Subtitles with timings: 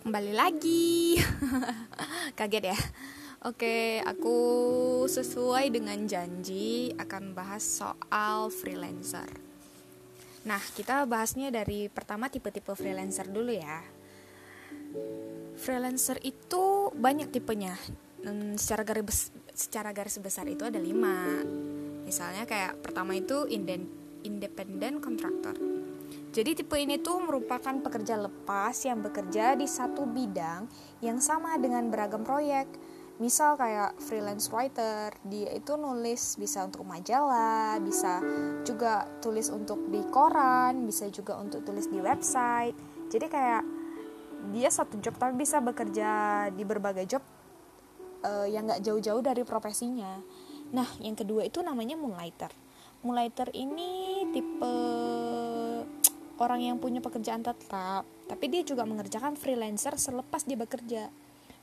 [0.00, 1.20] kembali lagi.
[2.38, 2.78] Kaget ya?
[3.44, 4.36] Oke aku
[5.08, 9.28] sesuai dengan janji akan bahas soal freelancer.
[10.44, 13.80] Nah kita bahasnya dari pertama tipe-tipe freelancer dulu ya.
[15.60, 17.76] Freelancer itu banyak tipenya.
[18.20, 21.44] Dan secara garis secara garis besar itu ada lima.
[22.04, 23.48] Misalnya kayak pertama itu
[24.24, 25.69] independent contractor
[26.30, 30.70] jadi tipe ini tuh merupakan pekerja lepas yang bekerja di satu bidang
[31.02, 32.70] yang sama dengan beragam proyek.
[33.18, 38.22] Misal kayak freelance writer, dia itu nulis bisa untuk majalah, bisa
[38.64, 42.78] juga tulis untuk di koran, bisa juga untuk tulis di website.
[43.10, 43.62] Jadi kayak
[44.54, 47.22] dia satu job tapi bisa bekerja di berbagai job
[48.24, 50.16] uh, yang gak jauh-jauh dari profesinya.
[50.70, 52.54] Nah, yang kedua itu namanya moonlighter.
[53.04, 54.72] Moonlighter ini tipe
[56.40, 61.12] orang yang punya pekerjaan tetap, tapi dia juga mengerjakan freelancer selepas dia bekerja.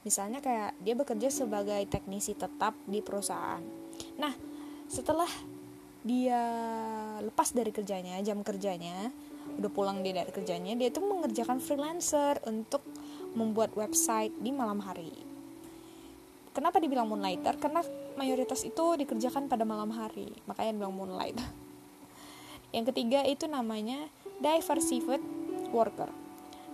[0.05, 3.60] Misalnya kayak dia bekerja sebagai teknisi tetap di perusahaan.
[4.21, 4.32] Nah,
[4.85, 5.27] setelah
[6.05, 6.40] dia
[7.26, 9.10] lepas dari kerjanya, jam kerjanya,
[9.57, 12.85] udah pulang dia dari kerjanya, dia itu mengerjakan freelancer untuk
[13.34, 15.12] membuat website di malam hari.
[16.54, 17.57] Kenapa dibilang moonlighter?
[17.62, 17.82] Karena
[18.18, 21.38] mayoritas itu dikerjakan pada malam hari, makanya dibilang moonlight.
[22.76, 24.10] Yang ketiga itu namanya
[24.41, 25.24] diversified
[25.74, 26.10] worker.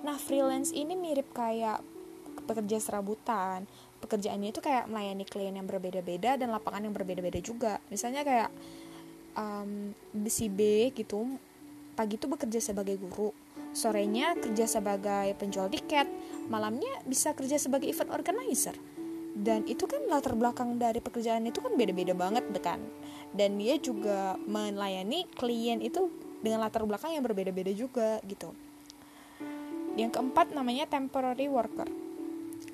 [0.03, 1.79] Nah, freelance ini mirip kayak
[2.43, 3.63] pekerja serabutan.
[4.03, 7.79] Pekerjaannya itu kayak melayani klien yang berbeda-beda dan lapangan yang berbeda-beda juga.
[7.87, 8.51] Misalnya kayak
[9.39, 9.95] um,
[10.27, 11.39] si B gitu,
[11.95, 13.31] pagi itu bekerja sebagai guru,
[13.71, 16.05] sorenya kerja sebagai penjual tiket,
[16.51, 18.75] malamnya bisa kerja sebagai event organizer.
[19.33, 22.77] Dan itu kan latar belakang dari pekerjaan itu kan beda-beda banget kan.
[23.33, 26.11] Dan dia juga melayani klien itu
[26.43, 28.51] dengan latar belakang yang berbeda-beda juga gitu.
[29.95, 31.87] Yang keempat namanya temporary worker.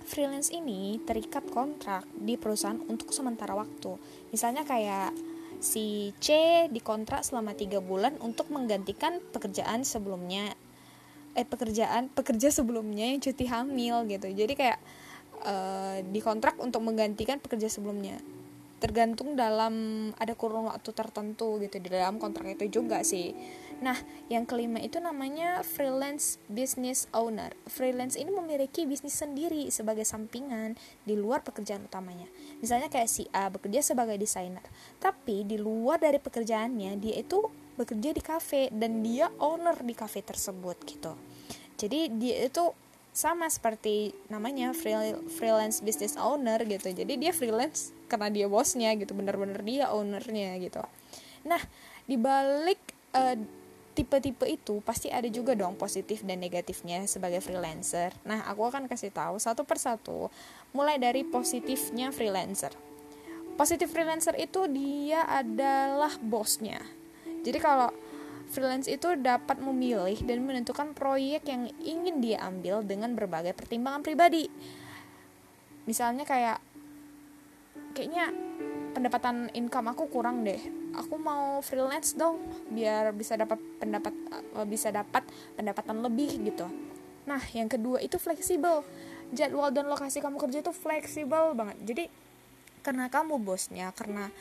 [0.10, 4.02] Freelance ini terikat kontrak di perusahaan untuk sementara waktu.
[4.34, 5.14] Misalnya kayak
[5.62, 10.56] si C dikontrak selama tiga bulan untuk menggantikan pekerjaan sebelumnya
[11.36, 14.80] eh pekerjaan pekerja sebelumnya yang cuti hamil gitu jadi kayak
[15.46, 18.18] uh, dikontrak untuk menggantikan pekerja sebelumnya
[18.80, 23.36] tergantung dalam ada kurun waktu tertentu gitu di dalam kontrak itu juga sih.
[23.80, 23.96] Nah,
[24.28, 27.56] yang kelima itu namanya freelance business owner.
[27.68, 30.76] Freelance ini memiliki bisnis sendiri sebagai sampingan
[31.08, 32.28] di luar pekerjaan utamanya.
[32.60, 34.64] Misalnya kayak si A bekerja sebagai desainer,
[35.00, 37.48] tapi di luar dari pekerjaannya dia itu
[37.80, 41.16] bekerja di kafe dan dia owner di kafe tersebut gitu.
[41.80, 42.76] Jadi dia itu
[43.20, 44.72] sama seperti namanya
[45.28, 46.88] freelance business owner gitu.
[46.96, 50.80] Jadi dia freelance karena dia bosnya gitu bener-bener dia ownernya gitu.
[51.44, 51.60] Nah
[52.08, 52.80] dibalik
[53.12, 53.36] uh,
[53.92, 58.16] tipe-tipe itu pasti ada juga dong positif dan negatifnya sebagai freelancer.
[58.24, 60.32] Nah aku akan kasih tahu satu persatu
[60.72, 62.72] mulai dari positifnya freelancer.
[63.60, 66.80] Positif freelancer itu dia adalah bosnya.
[67.44, 67.92] Jadi kalau
[68.50, 74.50] freelance itu dapat memilih dan menentukan proyek yang ingin dia ambil dengan berbagai pertimbangan pribadi.
[75.86, 76.58] Misalnya kayak
[77.94, 78.34] kayaknya
[78.94, 80.60] pendapatan income aku kurang deh.
[80.98, 82.42] Aku mau freelance dong
[82.74, 85.24] biar bisa dapat pendapat eh, bisa dapat
[85.54, 86.66] pendapatan lebih gitu.
[87.30, 88.82] Nah, yang kedua itu fleksibel.
[89.30, 91.78] Jadwal dan lokasi kamu kerja itu fleksibel banget.
[91.86, 92.06] Jadi
[92.82, 94.34] karena kamu bosnya, karena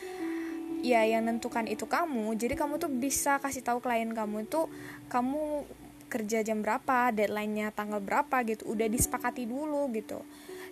[0.80, 2.36] ya yang nentukan itu kamu.
[2.38, 4.70] Jadi kamu tuh bisa kasih tahu klien kamu itu
[5.10, 5.66] kamu
[6.08, 8.68] kerja jam berapa deadline-nya tanggal berapa gitu.
[8.70, 10.22] Udah disepakati dulu gitu.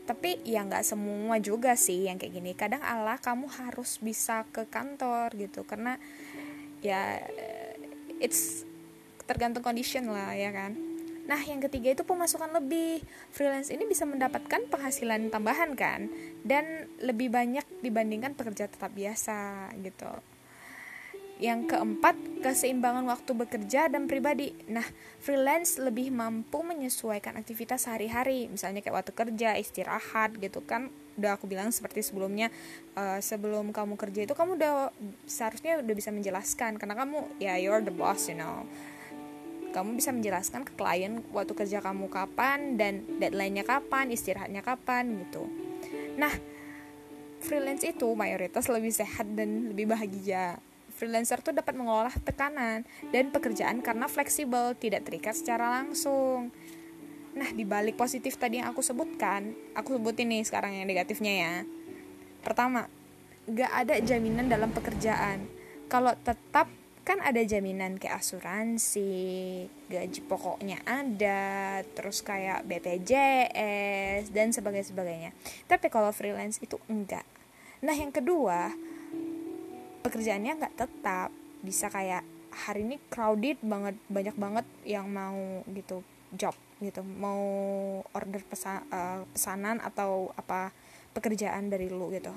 [0.07, 2.53] Tapi ya nggak semua juga sih yang kayak gini.
[2.55, 5.67] Kadang Allah kamu harus bisa ke kantor gitu.
[5.67, 5.99] Karena
[6.81, 7.19] ya
[8.23, 8.63] it's
[9.27, 10.86] tergantung condition lah ya kan
[11.27, 13.03] Nah, yang ketiga itu pemasukan lebih.
[13.35, 16.07] Freelance ini bisa mendapatkan penghasilan tambahan kan
[16.47, 20.07] dan lebih banyak dibandingkan pekerja tetap biasa gitu.
[21.37, 24.57] Yang keempat, keseimbangan waktu bekerja dan pribadi.
[24.73, 24.87] Nah,
[25.21, 30.89] freelance lebih mampu menyesuaikan aktivitas sehari-hari, misalnya kayak waktu kerja, istirahat gitu kan.
[31.21, 32.49] Udah aku bilang seperti sebelumnya,
[32.97, 34.73] uh, sebelum kamu kerja itu kamu udah
[35.29, 38.65] seharusnya udah bisa menjelaskan karena kamu ya you're the boss, you know
[39.77, 45.45] kamu bisa menjelaskan ke klien waktu kerja kamu kapan dan deadline-nya kapan, istirahatnya kapan gitu.
[46.17, 46.33] Nah,
[47.45, 50.57] freelance itu mayoritas lebih sehat dan lebih bahagia.
[50.97, 56.49] Freelancer tuh dapat mengolah tekanan dan pekerjaan karena fleksibel, tidak terikat secara langsung.
[57.37, 61.55] Nah, di balik positif tadi yang aku sebutkan, aku sebutin nih sekarang yang negatifnya ya.
[62.41, 62.89] Pertama,
[63.45, 65.45] gak ada jaminan dalam pekerjaan.
[65.93, 66.73] Kalau tetap
[67.07, 69.15] kan ada jaminan kayak asuransi
[69.87, 75.31] gaji pokoknya ada terus kayak BPJS dan sebagainya sebagainya
[75.71, 77.23] tapi kalau freelance itu enggak.
[77.87, 78.75] Nah yang kedua
[80.03, 81.31] pekerjaannya nggak tetap.
[81.63, 86.03] Bisa kayak hari ini crowded banget banyak banget yang mau gitu
[86.35, 87.07] job gitu.
[87.07, 87.43] Mau
[88.11, 90.75] order pesa, uh, pesanan atau apa
[91.15, 92.35] pekerjaan dari lu gitu.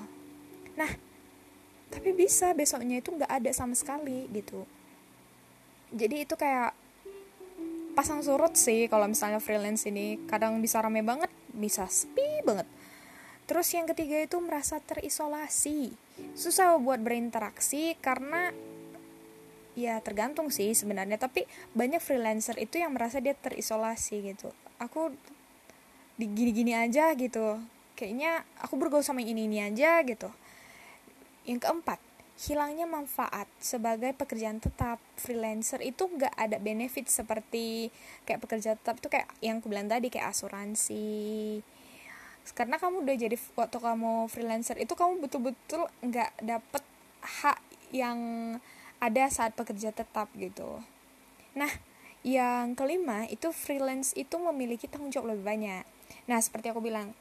[0.78, 1.09] Nah
[1.90, 4.62] tapi bisa besoknya itu nggak ada sama sekali gitu.
[5.90, 6.70] Jadi itu kayak
[7.98, 10.22] pasang surut sih kalau misalnya freelance ini.
[10.30, 12.64] Kadang bisa rame banget bisa sepi banget.
[13.50, 15.90] Terus yang ketiga itu merasa terisolasi.
[16.38, 18.54] Susah buat berinteraksi karena
[19.74, 21.18] ya tergantung sih sebenarnya.
[21.18, 21.42] Tapi
[21.74, 24.54] banyak freelancer itu yang merasa dia terisolasi gitu.
[24.78, 25.10] Aku
[26.14, 27.58] di gini-gini aja gitu.
[27.98, 30.30] Kayaknya aku bergaul sama ini ini aja gitu
[31.44, 32.00] yang keempat
[32.40, 37.92] hilangnya manfaat sebagai pekerjaan tetap freelancer itu nggak ada benefit seperti
[38.24, 41.60] kayak pekerja tetap itu kayak yang aku bilang tadi kayak asuransi
[42.56, 46.82] karena kamu udah jadi waktu kamu freelancer itu kamu betul-betul nggak dapet
[47.20, 47.60] hak
[47.92, 48.18] yang
[49.00, 50.80] ada saat pekerja tetap gitu.
[51.56, 51.70] Nah,
[52.20, 55.84] yang kelima itu freelance itu memiliki tanggung jawab lebih banyak.
[56.28, 57.16] Nah, seperti aku bilang,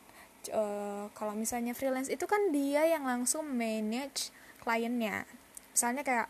[0.54, 5.25] uh, kalau misalnya freelance itu kan dia yang langsung manage kliennya.
[5.74, 6.28] Misalnya kayak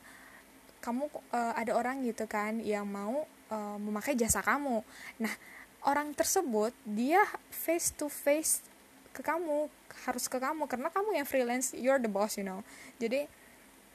[0.80, 4.84] kamu uh, ada orang gitu kan yang mau uh, memakai jasa kamu.
[5.20, 5.34] Nah,
[5.84, 7.20] orang tersebut dia
[7.52, 8.64] face to face
[9.12, 9.68] ke kamu,
[10.08, 12.64] harus ke kamu karena kamu yang freelance, you're the boss, you know.
[13.02, 13.28] Jadi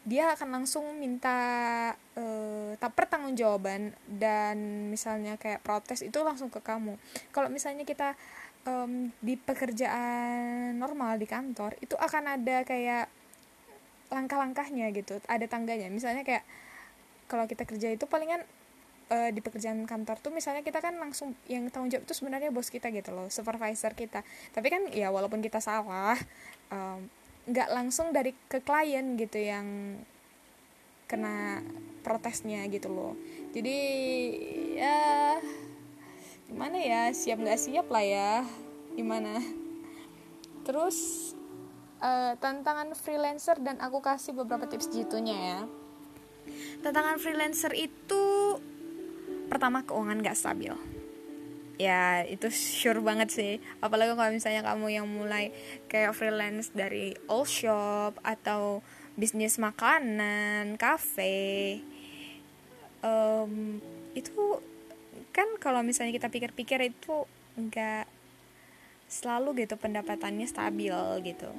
[0.04, 1.32] dia akan langsung minta
[1.96, 4.56] uh, pertanggungjawaban dan
[4.92, 7.00] misalnya kayak protes itu langsung ke kamu
[7.32, 8.12] kalau misalnya kita
[8.68, 13.06] um, di pekerjaan normal di kantor itu akan ada kayak
[14.12, 15.88] langkah-langkahnya gitu ada tangganya.
[15.88, 16.44] Misalnya kayak
[17.28, 18.44] kalau kita kerja itu palingan
[19.10, 22.68] uh, di pekerjaan kantor tuh misalnya kita kan langsung yang tanggung jawab itu sebenarnya bos
[22.68, 24.22] kita gitu loh supervisor kita.
[24.52, 26.16] Tapi kan ya walaupun kita salah
[26.68, 27.08] um,
[27.44, 30.00] nggak langsung dari ke klien gitu yang
[31.04, 31.60] kena
[32.00, 33.12] protesnya gitu loh.
[33.52, 33.78] Jadi
[34.80, 35.36] ya
[36.48, 38.32] gimana ya siap nggak siap lah ya.
[38.94, 39.42] Gimana?
[40.64, 41.30] Terus
[42.00, 45.60] uh, tantangan freelancer dan aku kasih beberapa tips jitunya ya.
[46.84, 48.24] Tantangan freelancer itu
[49.48, 50.74] pertama keuangan nggak stabil.
[51.74, 53.52] Ya itu sure banget sih.
[53.82, 55.50] Apalagi kalau misalnya kamu yang mulai
[55.90, 61.78] kayak freelance dari all shop atau bisnis makanan cafe
[63.04, 63.78] um,
[64.18, 64.58] itu
[65.34, 67.26] kan kalau misalnya kita pikir-pikir itu
[67.58, 68.06] enggak
[69.10, 70.94] selalu gitu pendapatannya stabil
[71.26, 71.50] gitu.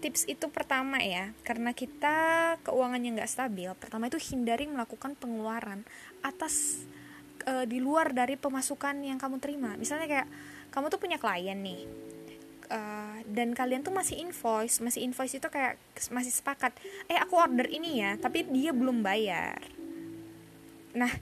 [0.00, 5.84] Tips itu pertama ya karena kita keuangannya nggak stabil pertama itu hindari melakukan pengeluaran
[6.24, 6.88] atas
[7.44, 9.76] uh, di luar dari pemasukan yang kamu terima.
[9.76, 10.28] Misalnya kayak
[10.72, 11.84] kamu tuh punya klien nih
[12.72, 15.76] uh, dan kalian tuh masih invoice masih invoice itu kayak
[16.08, 16.72] masih sepakat
[17.10, 19.60] eh aku order ini ya tapi dia belum bayar.
[20.96, 21.12] Nah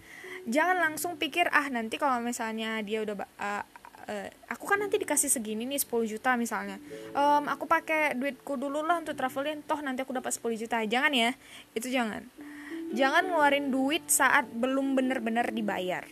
[0.49, 3.63] jangan langsung pikir ah nanti kalau misalnya dia udah uh,
[4.09, 6.81] uh, aku kan nanti dikasih segini nih 10 juta misalnya
[7.13, 11.13] um, aku pakai duitku dulu lah untuk traveling toh nanti aku dapat 10 juta jangan
[11.13, 11.37] ya
[11.77, 12.25] itu jangan
[12.93, 16.05] jangan ngeluarin duit saat belum benar-benar dibayar.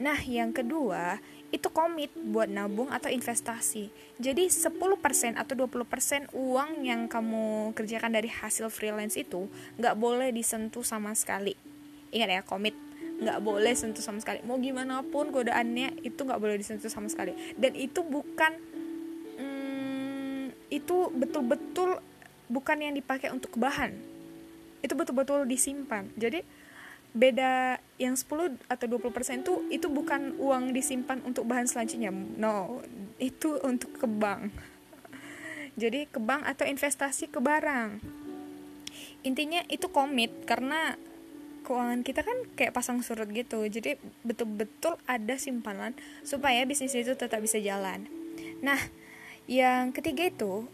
[0.00, 1.20] Nah, yang kedua,
[1.52, 3.92] itu komit buat nabung atau investasi.
[4.16, 10.84] Jadi 10% atau 20% uang yang kamu kerjakan dari hasil freelance itu nggak boleh disentuh
[10.84, 11.52] sama sekali.
[12.16, 12.72] Ingat ya, komit
[13.20, 14.40] nggak boleh sentuh sama sekali.
[14.48, 17.36] Mau gimana pun godaannya itu nggak boleh disentuh sama sekali.
[17.54, 18.52] Dan itu bukan
[19.36, 22.00] hmm, itu betul-betul
[22.48, 23.92] bukan yang dipakai untuk bahan.
[24.80, 26.08] Itu betul-betul disimpan.
[26.16, 26.40] Jadi
[27.10, 32.08] beda yang 10 atau 20% itu itu bukan uang disimpan untuk bahan selanjutnya.
[32.10, 32.80] No
[33.20, 34.48] itu untuk ke bank.
[35.76, 38.00] Jadi ke bank atau investasi ke barang.
[39.28, 40.96] Intinya itu komit karena
[41.70, 43.94] keuangan kita kan kayak pasang surut gitu jadi
[44.26, 45.94] betul-betul ada simpanan
[46.26, 48.10] supaya bisnis itu tetap bisa jalan
[48.58, 48.78] nah
[49.46, 50.66] yang ketiga itu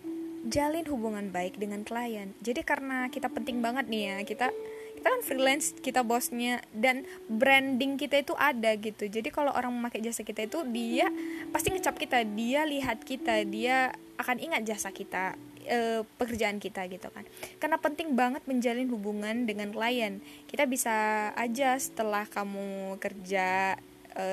[0.47, 2.33] jalin hubungan baik dengan klien.
[2.38, 4.49] Jadi karena kita penting banget nih ya, kita
[4.97, 9.07] kita kan freelance, kita bosnya dan branding kita itu ada gitu.
[9.11, 11.11] Jadi kalau orang memakai jasa kita itu dia
[11.50, 17.11] pasti ngecap kita, dia lihat kita, dia akan ingat jasa kita, e, pekerjaan kita gitu
[17.11, 17.26] kan.
[17.58, 20.23] Karena penting banget menjalin hubungan dengan klien.
[20.46, 23.76] Kita bisa aja setelah kamu kerja
[24.14, 24.26] e,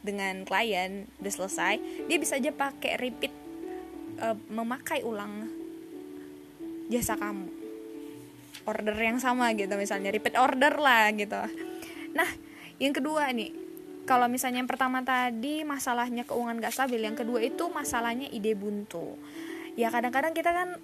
[0.00, 3.34] dengan klien udah selesai, dia bisa aja pakai repeat
[4.22, 5.48] uh, memakai ulang
[6.88, 7.46] jasa kamu
[8.68, 11.38] order yang sama gitu misalnya repeat order lah gitu
[12.12, 12.28] nah
[12.80, 13.52] yang kedua nih
[14.08, 19.16] kalau misalnya yang pertama tadi masalahnya keuangan gak stabil yang kedua itu masalahnya ide buntu
[19.78, 20.74] ya kadang-kadang kita kan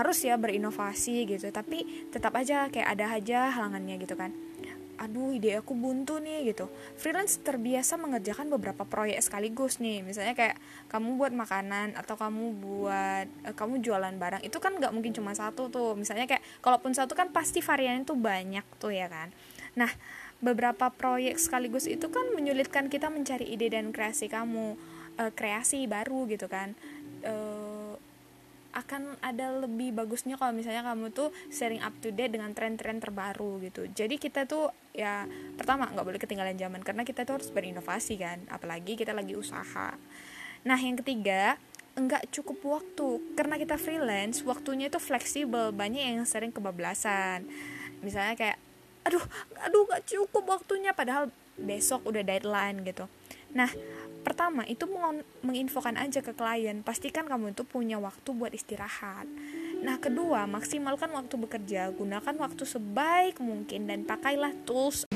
[0.00, 4.32] harus ya berinovasi gitu tapi tetap aja kayak ada aja halangannya gitu kan.
[4.98, 6.66] Aduh ide aku buntu nih gitu.
[6.98, 10.02] Freelance terbiasa mengerjakan beberapa proyek sekaligus nih.
[10.02, 10.58] Misalnya kayak
[10.90, 15.38] kamu buat makanan atau kamu buat uh, kamu jualan barang itu kan nggak mungkin cuma
[15.38, 15.94] satu tuh.
[15.94, 19.30] Misalnya kayak kalaupun satu kan pasti variannya tuh banyak tuh ya kan.
[19.78, 19.92] Nah
[20.42, 24.74] beberapa proyek sekaligus itu kan menyulitkan kita mencari ide dan kreasi kamu
[25.14, 26.74] uh, kreasi baru gitu kan.
[27.22, 27.67] Uh,
[28.78, 33.58] akan ada lebih bagusnya kalau misalnya kamu tuh sharing up to date dengan tren-tren terbaru
[33.66, 33.90] gitu.
[33.90, 35.26] Jadi kita tuh ya
[35.58, 39.98] pertama nggak boleh ketinggalan zaman karena kita tuh harus berinovasi kan apalagi kita lagi usaha.
[40.62, 41.58] Nah yang ketiga
[41.98, 43.18] enggak cukup waktu.
[43.34, 45.74] Karena kita freelance waktunya itu fleksibel.
[45.74, 47.50] Banyak yang sering kebablasan.
[48.00, 48.58] Misalnya kayak
[49.02, 49.24] aduh
[49.66, 50.94] aduh nggak cukup waktunya.
[50.94, 53.10] Padahal besok udah deadline gitu.
[53.50, 53.68] Nah
[54.28, 54.84] pertama itu
[55.40, 59.24] menginfokan aja ke klien pastikan kamu itu punya waktu buat istirahat.
[59.80, 65.08] Nah kedua maksimalkan waktu bekerja gunakan waktu sebaik mungkin dan pakailah tools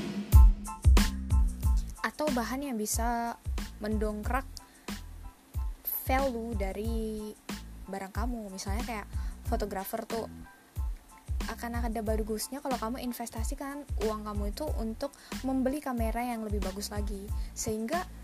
[2.00, 3.37] atau bahan yang bisa
[3.85, 4.49] mendongkrak
[6.09, 7.37] value dari
[7.92, 8.49] barang kamu.
[8.49, 9.07] Misalnya kayak
[9.45, 10.25] fotografer tuh
[11.52, 15.12] akan ada bagusnya kalau kamu investasikan uang kamu itu untuk
[15.45, 17.28] membeli kamera yang lebih bagus lagi.
[17.52, 18.22] Sehingga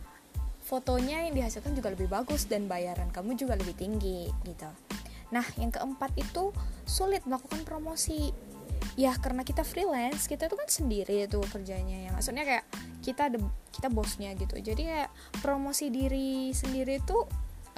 [0.69, 4.69] fotonya yang dihasilkan juga lebih bagus dan bayaran kamu juga lebih tinggi gitu.
[5.33, 6.53] Nah, yang keempat itu
[6.85, 8.37] sulit melakukan promosi.
[9.01, 12.11] Ya, karena kita freelance, kita tuh kan sendiri itu kerjanya ya.
[12.13, 12.65] Maksudnya kayak
[13.01, 13.39] kita ada
[13.73, 14.61] kita bosnya gitu.
[14.61, 15.11] Jadi kayak
[15.41, 17.17] promosi diri sendiri itu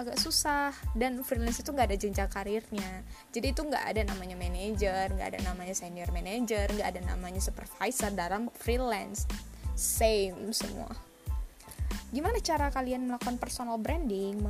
[0.00, 3.04] agak susah dan freelance itu nggak ada jenjang karirnya
[3.36, 8.08] jadi itu nggak ada namanya manager nggak ada namanya senior manager nggak ada namanya supervisor
[8.16, 9.28] dalam freelance
[9.76, 11.09] same semua
[12.10, 14.42] gimana cara kalian melakukan personal branding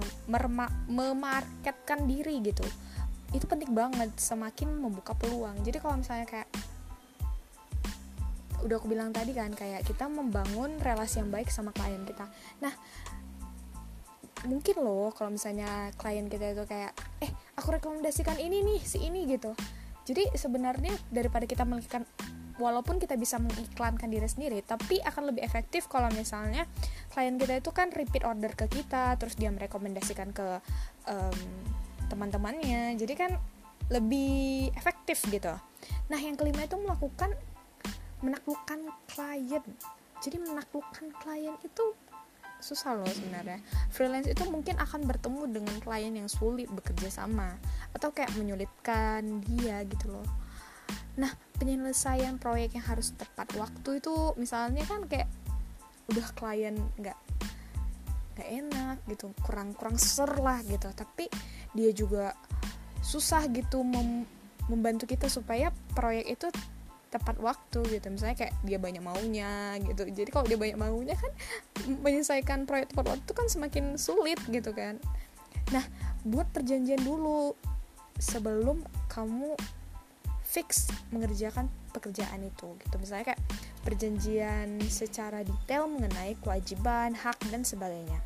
[0.89, 2.65] memarketkan diri gitu?
[3.31, 5.61] Itu penting banget semakin membuka peluang.
[5.63, 6.49] Jadi kalau misalnya kayak
[8.61, 12.29] udah aku bilang tadi kan kayak kita membangun relasi yang baik sama klien kita.
[12.61, 12.73] Nah
[14.49, 19.29] mungkin loh kalau misalnya klien kita itu kayak eh aku rekomendasikan ini nih si ini
[19.29, 19.53] gitu.
[20.09, 22.09] Jadi sebenarnya daripada kita melakukan
[22.61, 26.69] walaupun kita bisa mengiklankan diri sendiri tapi akan lebih efektif kalau misalnya
[27.11, 30.61] klien kita itu kan repeat order ke kita terus dia merekomendasikan ke
[31.09, 31.41] um,
[32.11, 32.99] teman-temannya.
[32.99, 33.31] Jadi kan
[33.91, 35.55] lebih efektif gitu.
[36.11, 37.31] Nah yang kelima itu melakukan
[38.21, 39.65] menaklukkan klien.
[40.21, 41.95] Jadi menaklukkan klien itu
[42.61, 43.63] susah loh sebenarnya.
[43.89, 47.57] Freelance itu mungkin akan bertemu dengan klien yang sulit bekerja sama
[47.97, 50.29] atau kayak menyulitkan dia gitu loh.
[51.17, 55.29] Nah penyelesaian proyek yang harus tepat waktu itu misalnya kan kayak
[56.09, 57.19] udah klien nggak
[58.35, 60.89] nggak enak gitu kurang kurang ser lah gitu.
[60.89, 61.29] Tapi
[61.77, 62.33] dia juga
[63.05, 64.25] susah gitu mem
[64.73, 66.49] membantu kita supaya proyek itu
[67.13, 68.07] tepat waktu gitu.
[68.09, 70.09] Misalnya kayak dia banyak maunya gitu.
[70.09, 71.33] Jadi kalau dia banyak maunya kan
[72.01, 74.97] menyelesaikan proyek tepat waktu kan semakin sulit gitu kan.
[75.75, 75.85] Nah
[76.25, 77.53] buat perjanjian dulu
[78.17, 78.81] sebelum
[79.13, 79.53] kamu
[80.51, 82.95] fix mengerjakan pekerjaan itu gitu.
[82.99, 83.43] Misalnya kayak
[83.87, 88.19] perjanjian secara detail mengenai kewajiban hak dan sebagainya.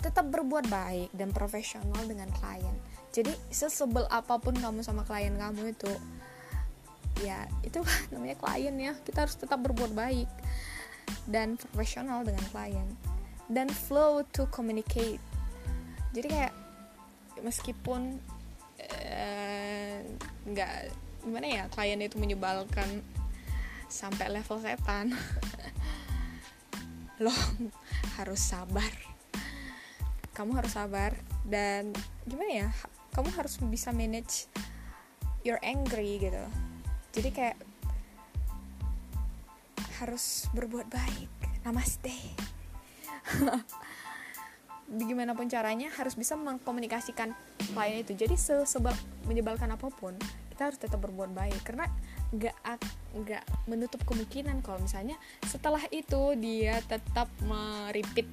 [0.00, 2.72] Tetap berbuat baik dan profesional dengan klien.
[3.12, 5.92] Jadi sesebel apa pun kamu sama klien kamu itu
[7.20, 7.84] ya itu
[8.16, 8.96] namanya klien ya.
[9.04, 10.28] Kita harus tetap berbuat baik
[11.28, 12.88] dan profesional dengan klien.
[13.52, 15.20] Dan flow to communicate.
[16.16, 16.54] Jadi kayak
[17.44, 18.16] meskipun
[18.90, 20.02] Eh,
[20.42, 23.02] nggak uh, gimana ya klien itu menyebalkan
[23.86, 25.14] sampai level setan.
[27.24, 27.32] Lo
[28.18, 28.90] harus sabar.
[30.32, 31.12] Kamu harus sabar
[31.44, 31.92] dan
[32.24, 32.68] gimana ya
[33.12, 34.48] kamu harus bisa manage
[35.44, 36.44] your angry gitu.
[37.12, 37.58] Jadi kayak
[40.00, 41.30] harus berbuat baik.
[41.62, 42.16] Namaste.
[44.92, 47.36] Gimana pun caranya harus bisa mengkomunikasikan
[47.70, 48.16] klien itu.
[48.16, 48.96] Jadi sebab
[49.30, 50.18] menyebalkan apa pun
[50.52, 51.60] kita harus tetap berbuat baik.
[51.64, 51.88] Karena
[52.32, 52.56] nggak
[53.12, 58.28] nggak menutup kemungkinan kalau misalnya setelah itu dia tetap meripit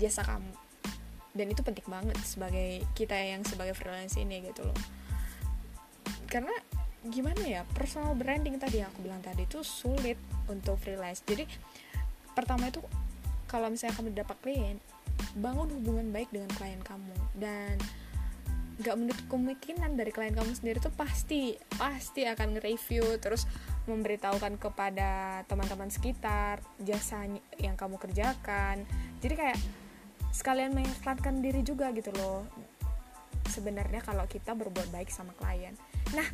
[0.00, 0.52] jasa kamu.
[1.32, 4.76] Dan itu penting banget sebagai kita yang sebagai freelance ini gitu loh.
[6.28, 6.52] Karena
[7.02, 10.16] gimana ya personal branding tadi yang aku bilang tadi itu sulit
[10.48, 11.24] untuk freelance.
[11.24, 11.44] Jadi
[12.32, 12.80] pertama itu
[13.48, 14.76] kalau misalnya kamu dapat klien
[15.36, 17.16] bangun hubungan baik dengan klien kamu.
[17.36, 17.76] Dan
[18.80, 23.44] nggak menutup kemungkinan dari klien kamu sendiri tuh pasti pasti akan nge-review terus
[23.84, 27.26] memberitahukan kepada teman-teman sekitar jasa
[27.60, 28.88] yang kamu kerjakan.
[29.20, 29.58] Jadi kayak
[30.32, 32.48] sekalian mengiklankan diri juga gitu loh
[33.52, 35.76] sebenarnya kalau kita berbuat baik sama klien.
[36.16, 36.24] Nah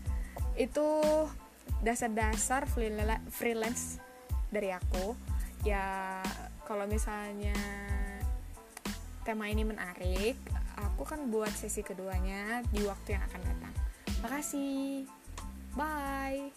[0.54, 1.02] itu
[1.83, 2.71] dasar-dasar
[3.35, 3.99] freelance
[4.54, 5.18] dari aku.
[5.66, 6.23] Ya
[6.62, 7.57] kalau misalnya
[9.26, 10.38] tema ini menarik
[10.99, 13.75] aku kan buat sesi keduanya di waktu yang akan datang.
[14.19, 15.07] Makasih.
[15.78, 16.50] Bye